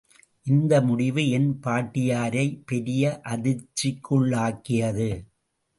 [0.45, 3.21] இந்த முடிவு என் பாட்டியாரை பெரிய
[3.23, 5.11] அதிர்ச்சிக்குள்ளாக்கியது.